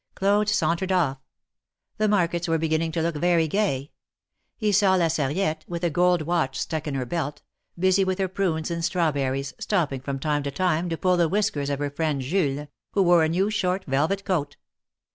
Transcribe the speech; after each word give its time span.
Claude 0.15 0.49
sauntered 0.49 0.91
off. 0.91 1.19
The 1.97 2.07
markets 2.07 2.47
were 2.47 2.57
beginning 2.57 2.91
to 2.93 3.03
look 3.03 3.15
very 3.17 3.47
gay. 3.47 3.91
He 4.57 4.71
saw 4.71 4.95
La 4.95 5.09
Sarriette, 5.09 5.63
with 5.67 5.83
a 5.83 5.91
gold 5.91 6.23
watch 6.23 6.57
stuck 6.59 6.87
in 6.87 6.95
her 6.95 7.05
belt, 7.05 7.43
busy 7.77 8.03
with 8.03 8.17
her 8.17 8.27
prunes 8.27 8.71
and 8.71 8.83
strawberries, 8.83 9.53
stopping 9.59 10.01
from 10.01 10.17
time 10.17 10.41
to 10.41 10.49
time 10.49 10.89
to 10.89 10.97
pull 10.97 11.17
the 11.17 11.29
whiskers 11.29 11.69
of 11.69 11.77
her 11.77 11.91
friend 11.91 12.21
Jules, 12.21 12.67
who 12.93 13.03
wore 13.03 13.23
a 13.23 13.29
new 13.29 13.51
short 13.51 13.85
velvet 13.85 14.25
coat. 14.25 14.57